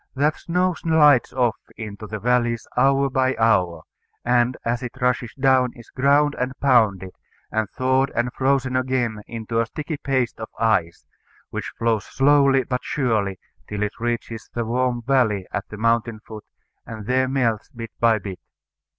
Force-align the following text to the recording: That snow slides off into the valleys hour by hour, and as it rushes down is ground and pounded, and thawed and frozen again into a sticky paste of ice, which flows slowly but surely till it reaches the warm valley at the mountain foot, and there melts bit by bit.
That 0.15 0.35
snow 0.37 0.73
slides 0.73 1.31
off 1.31 1.57
into 1.77 2.07
the 2.07 2.17
valleys 2.17 2.65
hour 2.75 3.07
by 3.07 3.35
hour, 3.37 3.83
and 4.25 4.57
as 4.65 4.81
it 4.81 4.99
rushes 4.99 5.31
down 5.39 5.73
is 5.75 5.91
ground 5.91 6.33
and 6.39 6.53
pounded, 6.59 7.11
and 7.51 7.69
thawed 7.69 8.09
and 8.15 8.33
frozen 8.33 8.75
again 8.75 9.21
into 9.27 9.59
a 9.61 9.67
sticky 9.67 9.97
paste 9.97 10.39
of 10.39 10.49
ice, 10.57 11.05
which 11.51 11.71
flows 11.77 12.05
slowly 12.05 12.63
but 12.63 12.81
surely 12.83 13.37
till 13.69 13.83
it 13.83 13.99
reaches 13.99 14.49
the 14.55 14.65
warm 14.65 15.03
valley 15.03 15.45
at 15.51 15.67
the 15.69 15.77
mountain 15.77 16.19
foot, 16.25 16.45
and 16.83 17.05
there 17.05 17.27
melts 17.27 17.69
bit 17.69 17.91
by 17.99 18.17
bit. 18.17 18.39